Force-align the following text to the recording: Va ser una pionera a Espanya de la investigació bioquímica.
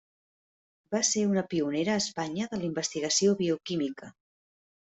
Va 0.95 1.01
ser 1.09 1.25
una 1.31 1.43
pionera 1.51 1.93
a 1.97 2.03
Espanya 2.05 2.49
de 2.55 2.61
la 2.63 2.67
investigació 2.71 3.39
bioquímica. 3.45 4.13